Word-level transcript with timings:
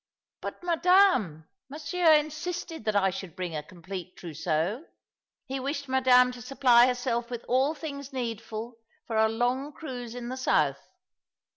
"But, 0.41 0.63
Madame, 0.63 1.47
Monsieur 1.69 2.13
insisted 2.13 2.85
that 2.85 2.95
I 2.95 3.11
should 3.11 3.35
bring 3.35 3.55
a 3.55 3.61
complete 3.61 4.17
trousseau. 4.17 4.85
Bie 5.47 5.59
wished 5.59 5.87
Madame 5.87 6.31
to 6.31 6.41
supply 6.41 6.87
herself 6.87 7.29
with 7.29 7.45
all 7.47 7.75
things 7.75 8.11
needful 8.11 8.79
for 9.05 9.15
a 9.17 9.29
long 9.29 9.71
cruise 9.71 10.15
in 10.15 10.29
the 10.29 10.37
south." 10.37 10.81